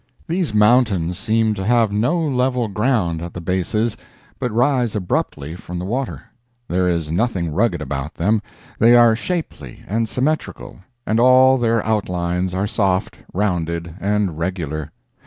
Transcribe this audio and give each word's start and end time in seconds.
These 0.27 0.51
mountains 0.51 1.19
seem 1.19 1.53
to 1.53 1.63
have 1.63 1.91
no 1.91 2.17
level 2.17 2.67
ground 2.69 3.21
at 3.21 3.35
the 3.35 3.39
bases 3.39 3.95
but 4.39 4.51
rise 4.51 4.95
abruptly 4.95 5.53
from 5.53 5.77
the 5.77 5.85
water. 5.85 6.23
There 6.67 6.89
is 6.89 7.11
nothing 7.11 7.53
rugged 7.53 7.83
about 7.83 8.15
them—they 8.15 8.95
are 8.95 9.15
shapely 9.15 9.83
and 9.85 10.09
symmetrical, 10.09 10.77
and 11.05 11.19
all 11.19 11.59
their 11.59 11.85
outlines 11.85 12.55
are 12.55 12.65
soft, 12.65 13.17
rounded 13.31 13.93
and 13.99 14.39
regular. 14.39 14.91